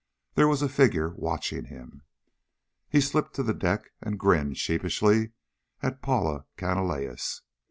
[0.33, 2.01] There was a figure watching him.
[2.89, 5.33] He slipped to the deck and grinned sheepishly
[5.83, 7.41] at Paula Canalejas.